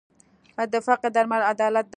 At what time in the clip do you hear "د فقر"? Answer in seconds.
0.73-1.09